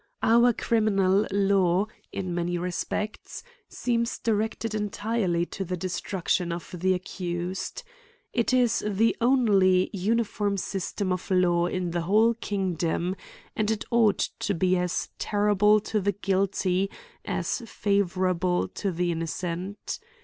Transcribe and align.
Our 0.23 0.51
criminal 0.51 1.27
law, 1.29 1.85
in 2.11 2.33
many 2.33 2.57
respects, 2.57 3.43
seems 3.69 4.17
direc 4.17 4.55
ted 4.55 4.73
entirely 4.73 5.45
to 5.53 5.63
the 5.63 5.77
destruction 5.77 6.51
of 6.51 6.73
the 6.75 6.95
accused. 6.95 7.83
It 8.33 8.51
is 8.51 8.83
the 8.87 9.15
only 9.21 9.91
uniform 9.93 10.57
system 10.57 11.11
of 11.13 11.29
law 11.29 11.67
in 11.67 11.91
the 11.91 12.01
whole 12.01 12.33
kingdom, 12.33 13.15
and 13.55 13.69
it 13.69 13.85
ought 13.91 14.27
to 14.39 14.55
be 14.55 14.75
as 14.75 15.09
terrible 15.19 15.79
to 15.81 16.01
the 16.01 16.13
guilty, 16.13 16.89
as 17.23 17.59
favorable 17.67 18.67
to 18.69 18.91
the 18.91 19.11
innocent. 19.11 19.99